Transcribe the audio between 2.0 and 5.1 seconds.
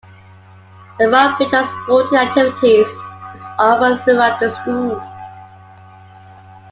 activities is offered throughout the School.